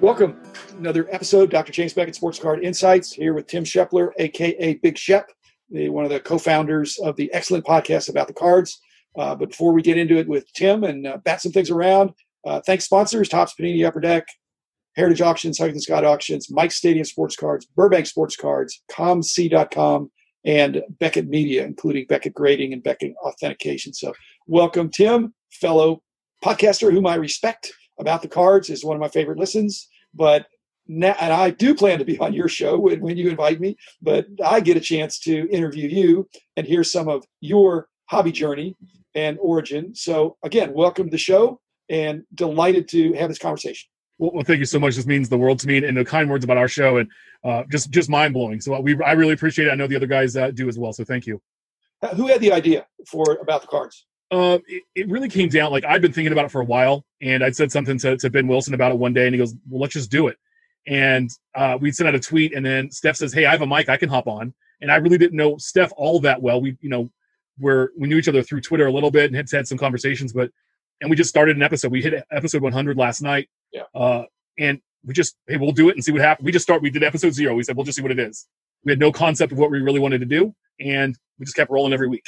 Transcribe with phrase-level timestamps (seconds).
[0.00, 0.40] Welcome.
[0.78, 1.72] Another episode, Dr.
[1.72, 5.30] James Beckett Sports Card Insights, here with Tim Shepler, aka Big Shep,
[5.68, 8.80] the, one of the co-founders of the excellent podcast about the cards.
[9.18, 12.12] Uh, but before we get into it with Tim and uh, bat some things around,
[12.46, 14.26] uh, thanks sponsors, Topps Panini Upper Deck,
[14.96, 20.10] Heritage Auctions, Huggins Scott Auctions, Mike Stadium Sports Cards, Burbank Sports Cards, ComC.com,
[20.46, 23.92] and Beckett Media, including Beckett Grading and Beckett Authentication.
[23.92, 24.14] So
[24.46, 26.02] welcome, Tim, fellow
[26.42, 27.70] podcaster whom I respect
[28.00, 29.88] about the cards is one of my favorite listens.
[30.14, 30.46] But
[30.86, 33.76] now, and I do plan to be on your show when, when you invite me,
[34.02, 38.76] but I get a chance to interview you and hear some of your hobby journey
[39.14, 39.94] and origin.
[39.94, 43.88] So again, welcome to the show and delighted to have this conversation.
[44.18, 44.96] Well, well, thank you so much.
[44.96, 47.10] This means the world to me, and the kind words about our show, and
[47.42, 48.60] uh, just just mind blowing.
[48.60, 49.70] So we, I really appreciate it.
[49.70, 50.92] I know the other guys uh, do as well.
[50.92, 51.40] So thank you.
[52.16, 54.06] Who had the idea for about the cards?
[54.30, 57.04] Uh, it, it, really came down like I'd been thinking about it for a while,
[57.20, 59.54] and I'd said something to, to Ben Wilson about it one day, and he goes,
[59.68, 60.38] "Well, let's just do it."
[60.86, 63.66] And uh, we sent out a tweet, and then Steph says, "Hey, I have a
[63.66, 66.60] mic, I can hop on." And I really didn't know Steph all that well.
[66.60, 67.10] We, you know,
[67.58, 70.32] where we knew each other through Twitter a little bit and had had some conversations,
[70.32, 70.50] but
[71.00, 71.90] and we just started an episode.
[71.90, 73.48] We hit episode 100 last night.
[73.72, 73.82] Yeah.
[73.94, 74.24] Uh,
[74.58, 76.44] and we just, hey, we'll do it and see what happens.
[76.44, 76.82] We just start.
[76.82, 77.54] We did episode zero.
[77.54, 78.46] We said we'll just see what it is.
[78.84, 81.70] We had no concept of what we really wanted to do, and we just kept
[81.70, 82.24] rolling every week.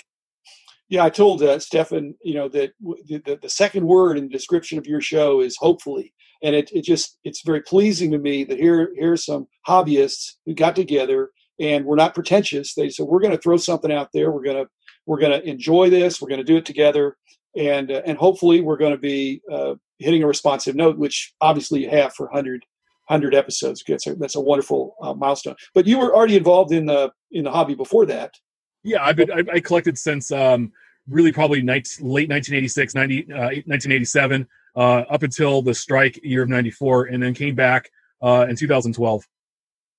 [0.92, 4.30] Yeah, I told uh, Stefan, you know, that the, the, the, second word in the
[4.30, 6.12] description of your show is hopefully,
[6.42, 10.52] and it, it just it's very pleasing to me that here here's some hobbyists who
[10.52, 12.74] got together and we're not pretentious.
[12.74, 14.30] They said we're going to throw something out there.
[14.32, 14.70] We're going to
[15.06, 16.20] we're to enjoy this.
[16.20, 17.16] We're going to do it together,
[17.56, 21.84] and uh, and hopefully we're going to be uh, hitting a responsive note, which obviously
[21.84, 22.66] you have for 100,
[23.08, 23.82] 100 episodes.
[23.88, 25.56] That's a, that's a wonderful uh, milestone.
[25.72, 28.34] But you were already involved in the in the hobby before that.
[28.84, 30.72] Yeah, I've been I, I collected since um,
[31.08, 37.06] really probably late 1986, 90, uh, 1987, uh, up until the strike year of 94,
[37.06, 37.90] and then came back
[38.22, 39.26] uh, in 2012.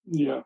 [0.07, 0.41] Yeah.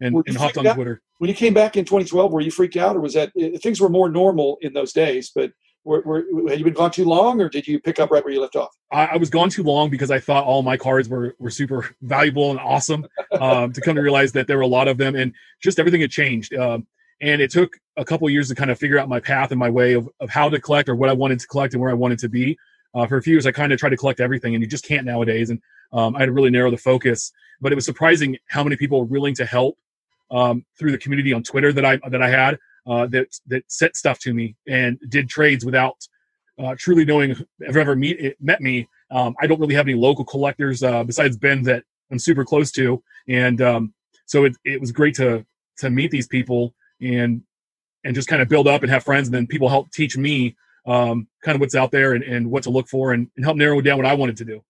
[0.00, 0.74] And, and hopped on out?
[0.74, 1.02] Twitter.
[1.18, 3.80] When you came back in 2012, were you freaked out, or was that uh, things
[3.80, 5.30] were more normal in those days?
[5.34, 5.52] But
[5.84, 8.32] were, were, had you been gone too long, or did you pick up right where
[8.32, 8.70] you left off?
[8.90, 11.94] I, I was gone too long because I thought all my cards were were super
[12.02, 13.06] valuable and awesome.
[13.38, 16.00] Um, to come to realize that there were a lot of them, and just everything
[16.00, 16.54] had changed.
[16.54, 16.86] Um,
[17.20, 19.68] and it took a couple years to kind of figure out my path and my
[19.68, 21.94] way of, of how to collect or what I wanted to collect and where I
[21.94, 22.56] wanted to be.
[22.94, 24.84] Uh, for a few years, I kind of tried to collect everything, and you just
[24.84, 25.50] can't nowadays.
[25.50, 25.60] And
[25.92, 27.32] um, I had to really narrow the focus.
[27.60, 29.78] But it was surprising how many people were willing to help
[30.30, 33.96] um, through the community on Twitter that I that I had uh, that that sent
[33.96, 35.96] stuff to me and did trades without
[36.58, 38.88] uh, truly knowing if ever meet met me.
[39.10, 42.70] Um, I don't really have any local collectors uh, besides Ben that I'm super close
[42.72, 43.94] to, and um,
[44.26, 45.44] so it, it was great to
[45.78, 47.42] to meet these people and
[48.04, 50.56] and just kind of build up and have friends and then people help teach me
[50.86, 53.56] um, kind of what's out there and, and what to look for and, and help
[53.56, 54.62] narrow down what I wanted to do.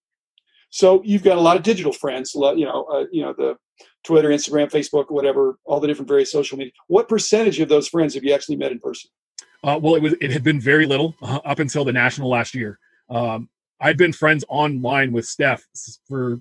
[0.70, 3.56] So you've got a lot of digital friends, you know, uh, you know the
[4.04, 6.72] Twitter, Instagram, Facebook, whatever, all the different various social media.
[6.86, 9.10] What percentage of those friends have you actually met in person?
[9.62, 12.54] Uh, well, it was it had been very little uh, up until the national last
[12.54, 12.78] year.
[13.08, 13.48] Um,
[13.80, 15.66] I'd been friends online with Steph
[16.06, 16.40] for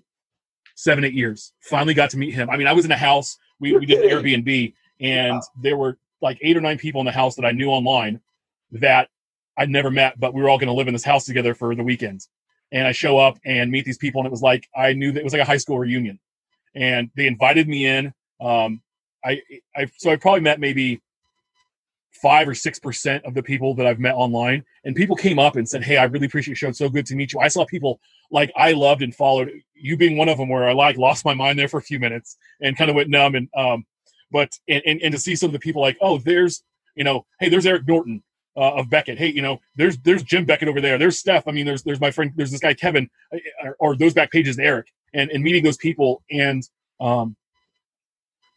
[0.76, 1.54] seven, eight years.
[1.62, 2.50] Finally got to meet him.
[2.50, 3.38] I mean, I was in a house.
[3.60, 5.42] We, we did Airbnb, and wow.
[5.62, 8.20] there were like eight or nine people in the house that I knew online
[8.74, 9.10] that
[9.58, 11.76] I'd never met, but we were all going to live in this house together for
[11.76, 12.30] the weekends.
[12.72, 15.20] And I show up and meet these people, and it was like I knew that
[15.20, 16.20] it was like a high school reunion.
[16.76, 18.14] And they invited me in.
[18.40, 18.82] Um,
[19.26, 19.42] I,
[19.76, 21.02] I so I probably met maybe
[22.22, 25.56] five or six percent of the people that I've met online, and people came up
[25.56, 26.70] and said, "Hey, I really appreciate your show.
[26.70, 28.00] It's so good to meet you." I saw people
[28.31, 31.34] like I loved and followed you being one of them, where I like lost my
[31.34, 33.36] mind there for a few minutes and kind of went numb.
[33.36, 33.86] And um,
[34.32, 36.64] but and, and, and to see some of the people like, oh, there's
[36.96, 38.24] you know, hey, there's Eric Norton
[38.58, 39.18] uh, of Beckett.
[39.18, 40.98] Hey, you know, there's there's Jim Beckett over there.
[40.98, 41.48] There's Steph.
[41.48, 42.32] I mean, there's there's my friend.
[42.36, 43.10] There's this guy Kevin,
[43.64, 46.62] or, or those back pages Eric, and and meeting those people and
[47.00, 47.36] um,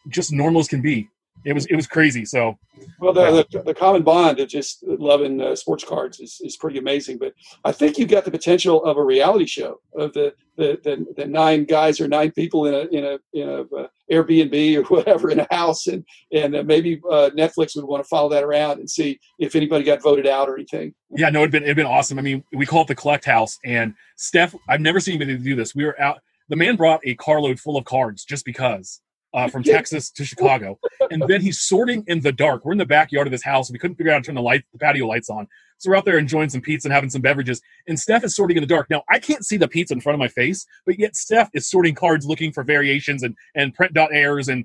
[0.09, 1.09] just normal as can be
[1.45, 2.25] it was it was crazy.
[2.25, 2.59] So,
[3.01, 6.79] well, the the, the common bond of just loving uh, sports cards is, is pretty
[6.79, 7.19] amazing.
[7.19, 7.35] But
[7.65, 11.27] I think you've got the potential of a reality show of the the, the, the
[11.27, 15.31] nine guys or nine people in a in a in a uh, Airbnb or whatever
[15.31, 18.79] in a house, and and uh, maybe uh, Netflix would want to follow that around
[18.79, 20.95] and see if anybody got voted out or anything.
[21.11, 22.19] Yeah, no, it'd been it'd been awesome.
[22.19, 25.57] I mean, we call it the Collect House, and Steph, I've never seen anybody do
[25.57, 25.75] this.
[25.75, 26.21] We were out.
[26.49, 29.01] The man brought a carload full of cards just because
[29.35, 30.79] uh, from Texas to Chicago,
[31.11, 32.65] and then he's sorting in the dark.
[32.65, 33.71] We're in the backyard of this house.
[33.71, 35.49] We couldn't figure out how to turn the light, the patio lights on,
[35.83, 37.61] so we're out there enjoying some pizza and having some beverages.
[37.89, 38.89] And Steph is sorting in the dark.
[38.89, 41.69] Now I can't see the pizza in front of my face, but yet Steph is
[41.69, 44.65] sorting cards, looking for variations and and print dot errors and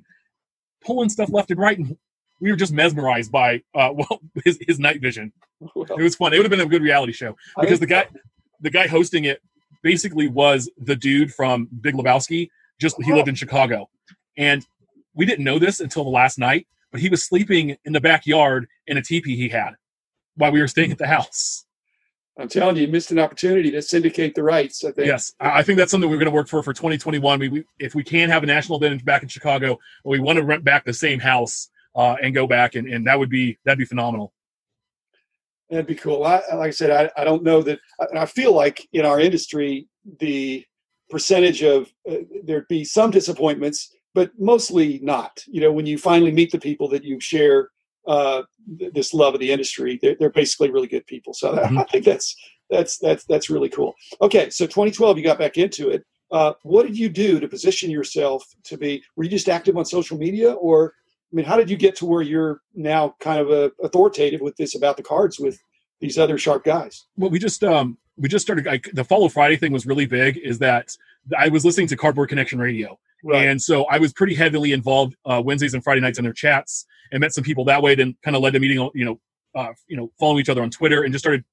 [0.85, 1.77] pulling stuff left and right.
[1.77, 1.97] And
[2.39, 5.33] we were just mesmerized by uh, well his his night vision.
[5.59, 6.33] Well, it was fun.
[6.33, 8.07] It would have been a good reality show because the guy
[8.61, 9.41] the guy hosting it
[9.81, 12.49] basically was the dude from Big Lebowski.
[12.79, 13.89] Just he lived in Chicago,
[14.37, 14.65] and
[15.13, 16.67] we didn't know this until the last night.
[16.91, 19.71] But he was sleeping in the backyard in a teepee he had
[20.35, 21.65] while we were staying at the house.
[22.39, 24.83] I'm telling you, you missed an opportunity to syndicate the rights.
[24.83, 25.07] I think.
[25.07, 27.39] Yes, I think that's something we're going to work for for 2021.
[27.39, 30.43] We, we if we can have a national event back in Chicago, we want to
[30.43, 33.79] rent back the same house uh, and go back, and, and that would be that'd
[33.79, 34.33] be phenomenal.
[35.69, 36.23] That'd be cool.
[36.23, 37.79] I, like I said, I, I don't know that.
[37.99, 39.87] I, I feel like in our industry,
[40.19, 40.63] the
[41.09, 45.43] percentage of uh, there'd be some disappointments, but mostly not.
[45.45, 47.69] You know, when you finally meet the people that you share
[48.07, 51.35] uh, this love of the industry, they're, they're basically really good people.
[51.35, 51.77] So mm-hmm.
[51.77, 52.35] I think that's
[52.71, 53.93] that's that's that's really cool.
[54.19, 56.03] Okay, so 2012, you got back into it.
[56.31, 59.03] Uh, what did you do to position yourself to be?
[59.15, 60.95] Were you just active on social media, or
[61.31, 64.57] I mean, how did you get to where you're now kind of a, authoritative with
[64.57, 65.59] this about the cards with
[65.99, 67.05] these other sharp guys?
[67.17, 68.67] Well, we just um, we just started.
[68.67, 70.37] I, the Follow Friday thing was really big.
[70.37, 70.97] Is that
[71.37, 73.47] I was listening to Cardboard Connection Radio, right.
[73.47, 76.85] and so I was pretty heavily involved uh, Wednesdays and Friday nights in their chats,
[77.11, 77.95] and met some people that way.
[77.95, 79.19] Then kind of led to meeting, you know,
[79.55, 81.43] uh, you know, following each other on Twitter, and just started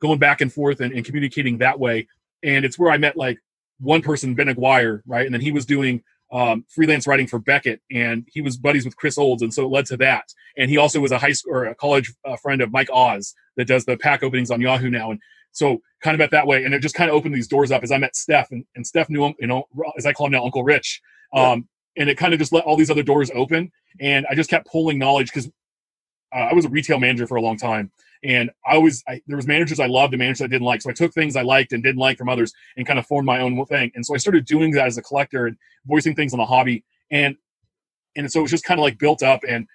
[0.00, 2.06] going back and forth and, and communicating that way.
[2.42, 3.38] And it's where I met like
[3.80, 6.02] one person, Ben Aguirre, right, and then he was doing
[6.32, 9.70] um, freelance writing for Beckett, and he was buddies with Chris Olds, and so it
[9.70, 10.24] led to that.
[10.56, 13.34] And he also was a high school or a college uh, friend of Mike Oz
[13.56, 15.20] that does the pack openings on Yahoo now, and
[15.56, 17.82] so kind of at that way, and it just kind of opened these doors up
[17.82, 19.64] as I met Steph, and, and Steph knew him, you know,
[19.96, 21.00] as I call him now, Uncle Rich.
[21.32, 21.68] Um,
[21.98, 24.66] and it kind of just let all these other doors open, and I just kept
[24.66, 25.48] pulling knowledge because
[26.34, 27.90] uh, I was a retail manager for a long time,
[28.22, 30.82] and I always I, there was managers I loved and managers I didn't like.
[30.82, 33.26] So I took things I liked and didn't like from others and kind of formed
[33.26, 33.90] my own thing.
[33.94, 35.56] And so I started doing that as a collector and
[35.86, 37.36] voicing things on the hobby and
[38.16, 39.66] and so it was just kind of like built up and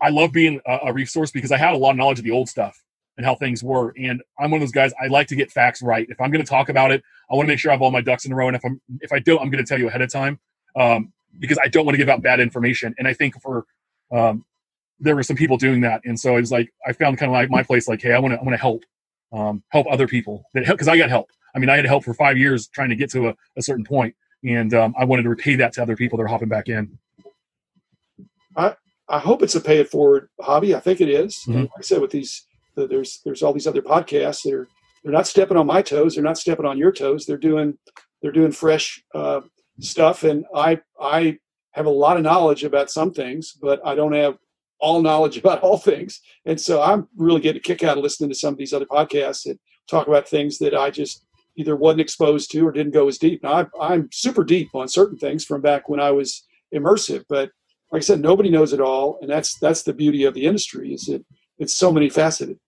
[0.00, 2.30] i love being a, a, resource because i had a lot of knowledge of the
[2.30, 2.82] old stuff
[3.22, 5.80] and how things were and i'm one of those guys i like to get facts
[5.80, 7.82] right if i'm going to talk about it i want to make sure i have
[7.82, 9.68] all my ducks in a row and if i'm if i don't i'm going to
[9.68, 10.38] tell you ahead of time
[10.76, 13.64] um, because i don't want to give out bad information and i think for
[14.10, 14.44] um,
[14.98, 17.34] there were some people doing that and so it was like i found kind of
[17.34, 18.82] like my place like hey i want to i want to help
[19.32, 22.14] um, help other people that because i got help i mean i had help for
[22.14, 24.14] five years trying to get to a, a certain point
[24.44, 26.98] and um, I wanted to repay that to other people that are hopping back in.
[28.56, 28.74] I
[29.08, 30.74] I hope it's a pay it forward hobby.
[30.74, 31.40] I think it is.
[31.46, 31.60] Mm-hmm.
[31.60, 32.46] Like I said, with these,
[32.76, 34.68] there's there's all these other podcasts that are
[35.02, 36.14] they're not stepping on my toes.
[36.14, 37.26] They're not stepping on your toes.
[37.26, 37.78] They're doing
[38.20, 39.40] they're doing fresh uh,
[39.80, 41.38] stuff, and I I
[41.72, 44.36] have a lot of knowledge about some things, but I don't have
[44.78, 46.20] all knowledge about all things.
[46.44, 48.86] And so I'm really getting a kick out of listening to some of these other
[48.86, 49.58] podcasts that
[49.88, 51.24] talk about things that I just
[51.56, 53.42] either wasn't exposed to or didn't go as deep.
[53.42, 57.50] Now I, am super deep on certain things from back when I was immersive, but
[57.90, 60.94] like I said, nobody knows it all, and that's that's the beauty of the industry
[60.94, 61.22] is that
[61.58, 62.58] it's so many faceted.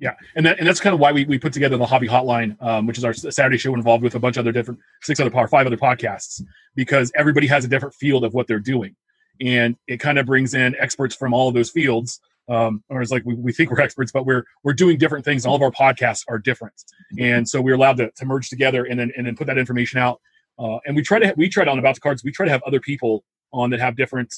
[0.00, 2.60] Yeah, and that, and that's kind of why we, we put together the Hobby Hotline,
[2.60, 5.30] um, which is our Saturday show involved with a bunch of other different six other
[5.30, 6.42] power five other podcasts
[6.74, 8.96] because everybody has a different field of what they're doing,
[9.40, 13.10] and it kind of brings in experts from all of those fields um, or it's
[13.10, 15.46] like we, we think we're experts, but we're we're doing different things.
[15.46, 16.74] All of our podcasts are different,
[17.18, 19.98] and so we're allowed to, to merge together and then and then put that information
[19.98, 20.20] out.
[20.58, 22.22] Uh, and we try to we try to on about the cards.
[22.22, 24.34] We try to have other people on that have different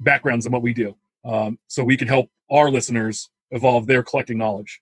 [0.00, 0.94] backgrounds than what we do,
[1.24, 4.80] um, so we can help our listeners evolve their collecting knowledge.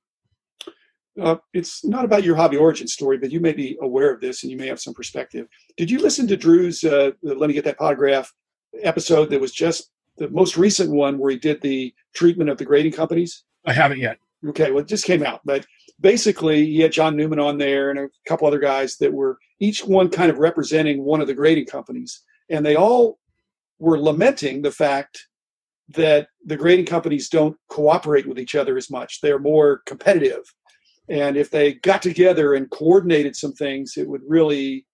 [1.20, 4.42] Uh, it's not about your hobby origin story, but you may be aware of this
[4.42, 5.48] and you may have some perspective.
[5.76, 8.28] Did you listen to Drew's uh, "Let Me Get That Potograph"
[8.82, 12.64] episode that was just the most recent one where he did the treatment of the
[12.64, 13.44] grading companies?
[13.64, 14.18] I haven't yet.
[14.48, 15.66] Okay, well, it just came out, but
[16.00, 19.84] basically, he had John Newman on there and a couple other guys that were each
[19.84, 23.18] one kind of representing one of the grading companies, and they all
[23.80, 25.26] were lamenting the fact
[25.90, 29.20] that the grading companies don't cooperate with each other as much.
[29.20, 30.42] They're more competitive,
[31.08, 34.86] and if they got together and coordinated some things, it would really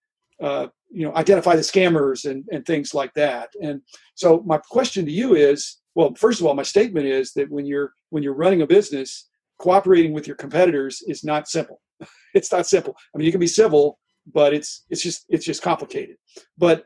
[0.43, 3.51] uh, you know identify the scammers and, and things like that.
[3.61, 3.83] And
[4.15, 7.67] so my question to you is well first of all my statement is that when
[7.67, 11.81] you're when you're running a business cooperating with your competitors is not simple.
[12.35, 12.97] It's not simple.
[13.15, 13.99] I mean you can be civil
[14.33, 16.17] but it's it's just it's just complicated.
[16.57, 16.85] But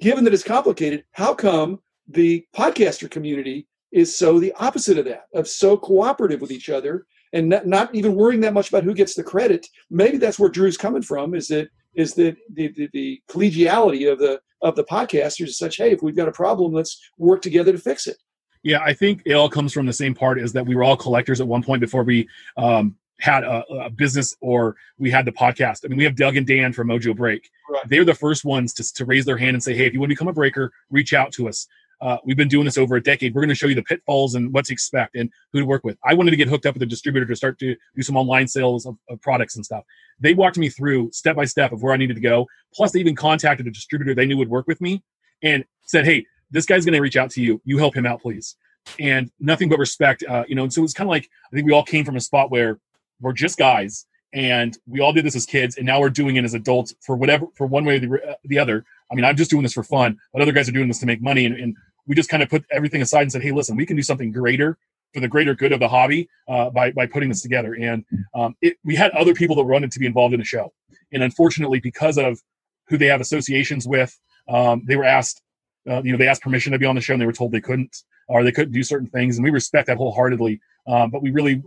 [0.00, 1.78] given that it's complicated how come
[2.12, 7.06] the podcaster community is so the opposite of that of so cooperative with each other
[7.32, 9.66] and not, not even worrying that much about who gets the credit.
[9.90, 14.18] Maybe that's where drew's coming from is that is that the, the, the collegiality of
[14.18, 17.72] the of the podcasters is such hey if we've got a problem let's work together
[17.72, 18.16] to fix it.
[18.62, 20.96] Yeah i think it all comes from the same part is that we were all
[20.96, 25.32] collectors at one point before we um, had a, a, business or we had the
[25.32, 25.84] podcast.
[25.84, 27.50] I mean we have doug and dan from mojo break.
[27.70, 27.88] Right.
[27.88, 30.00] they were the first ones to, to raise their hand and say hey if you
[30.00, 31.66] want to become a breaker reach out to us
[32.02, 33.32] uh, we've been doing this over a decade.
[33.32, 35.84] We're going to show you the pitfalls and what to expect and who to work
[35.84, 35.96] with.
[36.04, 38.48] I wanted to get hooked up with a distributor to start to do some online
[38.48, 39.84] sales of, of products and stuff.
[40.18, 42.48] They walked me through step by step of where I needed to go.
[42.74, 45.02] Plus, they even contacted a distributor they knew would work with me
[45.44, 47.60] and said, "Hey, this guy's going to reach out to you.
[47.64, 48.56] You help him out, please."
[48.98, 50.64] And nothing but respect, uh, you know.
[50.64, 52.50] And so it was kind of like I think we all came from a spot
[52.50, 52.80] where
[53.20, 56.44] we're just guys and we all did this as kids and now we're doing it
[56.44, 59.36] as adults for whatever for one way or the, uh, the other i mean i'm
[59.36, 61.54] just doing this for fun but other guys are doing this to make money and,
[61.56, 64.02] and we just kind of put everything aside and said hey listen we can do
[64.02, 64.78] something greater
[65.12, 67.74] for the greater good of the hobby uh, by, by putting this together.
[67.74, 68.04] And
[68.34, 70.72] um, it, we had other people that wanted to be involved in the show.
[71.12, 72.40] And unfortunately because of
[72.88, 74.18] who they have associations with
[74.48, 75.42] um, they were asked
[75.88, 77.52] uh, you know they asked permission to be on the show and they were told
[77.52, 77.96] they couldn't
[78.28, 79.36] or they couldn't do certain things.
[79.36, 81.62] And we respect that wholeheartedly um, but we really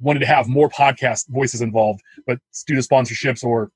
[0.00, 3.70] wanted to have more podcast voices involved, but due to sponsorships or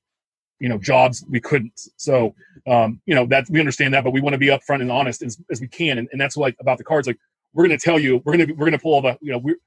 [0.59, 1.79] you know jobs, we couldn't.
[1.97, 2.33] So
[2.67, 5.21] um, you know that we understand that, but we want to be upfront and honest
[5.21, 7.07] as, as we can, and, and that's like about the cards.
[7.07, 7.17] Like
[7.53, 9.31] we're going to tell you, we're going to we're going to pull all the you
[9.31, 9.57] know we're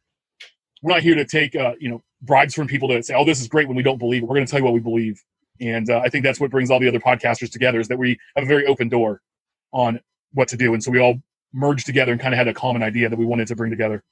[0.83, 3.41] we're not here to take uh, you know bribes from people to say, oh, this
[3.41, 4.27] is great when we don't believe it.
[4.27, 5.23] We're going to tell you what we believe,
[5.61, 8.19] and uh, I think that's what brings all the other podcasters together is that we
[8.37, 9.21] have a very open door
[9.73, 10.01] on
[10.33, 11.21] what to do, and so we all
[11.53, 14.03] merged together and kind of had a common idea that we wanted to bring together.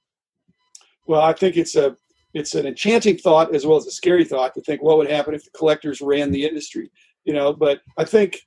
[1.07, 1.97] Well, I think it's a
[2.35, 5.35] it's an enchanting thought as well as a scary thought to think what would happen
[5.35, 6.91] if the collectors ran the industry
[7.25, 8.41] you know but i think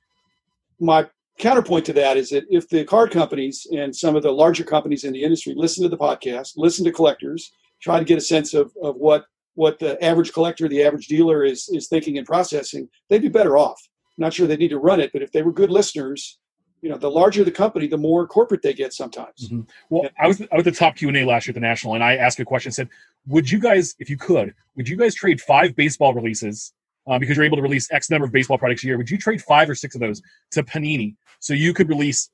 [0.80, 1.06] my
[1.38, 5.04] counterpoint to that is that if the card companies and some of the larger companies
[5.04, 8.54] in the industry listen to the podcast listen to collectors try to get a sense
[8.54, 12.88] of, of what what the average collector the average dealer is is thinking and processing
[13.08, 13.80] they'd be better off.
[14.18, 16.38] Not sure they need to run it but if they were good listeners
[16.82, 19.48] you know the larger the company the more corporate they get sometimes.
[19.48, 19.62] Mm-hmm.
[19.88, 22.04] well i was i was at the Topps q&a last year at the national and
[22.04, 22.88] i asked a question said
[23.26, 26.72] would you guys if you could would you guys trade five baseball releases
[27.06, 29.16] uh, because you're able to release x number of baseball products a year would you
[29.16, 30.20] trade five or six of those
[30.50, 32.30] to panini so you could release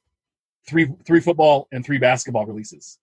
[0.68, 2.98] three three football and three basketball releases?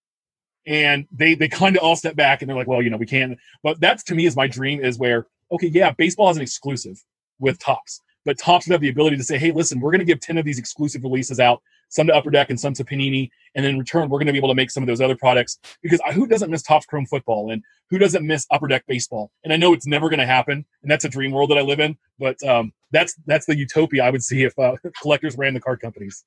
[0.68, 3.06] And they they kind of all step back and they're like well you know we
[3.06, 3.38] can't.
[3.64, 7.04] But that's to me is my dream is where okay yeah baseball is an exclusive
[7.40, 10.20] with Topps but would have the ability to say, hey, listen, we're going to give
[10.20, 13.29] 10 of these exclusive releases out, some to Upper Deck and some to Panini.
[13.53, 15.60] And in return, we're going to be able to make some of those other products
[15.82, 19.32] because who doesn't miss Topps Chrome football and who doesn't miss Upper Deck baseball?
[19.44, 20.65] And I know it's never going to happen.
[20.82, 21.98] And that's a dream world that I live in.
[22.20, 25.79] But um, that's that's the utopia I would see if uh, collectors ran the card
[25.79, 26.25] companies.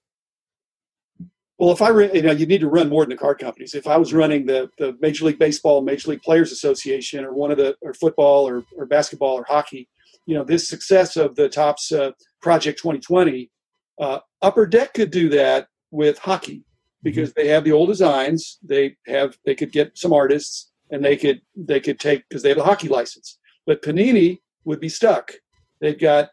[1.59, 3.75] Well, if I, re- you know, you need to run more than the card companies.
[3.75, 7.51] If I was running the, the Major League Baseball, Major League Players Association, or one
[7.51, 9.89] of the, or football, or, or basketball, or hockey,
[10.29, 12.11] you know this success of the Topps uh,
[12.43, 13.51] project 2020
[13.99, 16.65] uh, upper deck could do that with hockey
[17.03, 21.17] because they have the old designs they have they could get some artists and they
[21.17, 23.39] could they could take because they have a hockey license.
[23.67, 25.33] But panini would be stuck.
[25.81, 26.29] They've got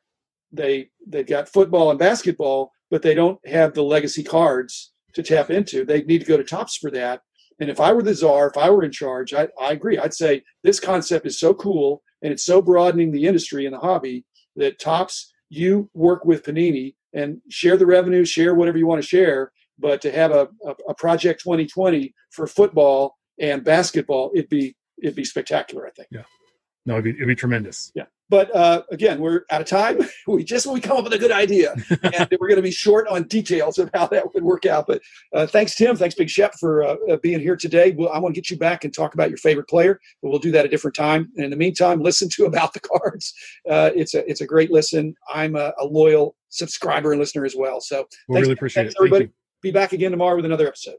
[0.52, 5.50] they they've got football and basketball but they don't have the legacy cards to tap
[5.50, 5.86] into.
[5.86, 7.22] They need to go to Topps for that
[7.60, 9.98] and if i were the czar if i were in charge i, I agree.
[9.98, 13.80] I'd say this concept is so cool and it's so broadening the industry and the
[13.80, 19.02] hobby that Topps you work with panini and share the revenue share whatever you want
[19.02, 24.50] to share but to have a, a, a project 2020 for football and basketball it'd
[24.50, 26.08] be it'd be spectacular i think.
[26.12, 26.24] Yeah.
[26.86, 27.92] No it'd be, it'd be tremendous.
[27.96, 30.00] Yeah but uh, again, we're out of time.
[30.28, 33.08] We just we come up with a good idea, and we're going to be short
[33.08, 34.88] on details of how that would work out.
[34.88, 35.02] But
[35.34, 35.96] uh, thanks, Tim.
[35.96, 37.92] Thanks, Big Shep, for uh, uh being here today.
[37.92, 40.40] Well, I want to get you back and talk about your favorite player, but we'll
[40.40, 41.32] do that a different time.
[41.36, 43.34] And in the meantime, listen to about the cards.
[43.70, 45.14] Uh, it's a it's a great listen.
[45.32, 47.80] I'm a, a, loyal subscriber and listener as well.
[47.80, 49.00] So we we'll really appreciate thanks, it.
[49.00, 49.30] Everybody,
[49.62, 50.98] be back again tomorrow with another episode.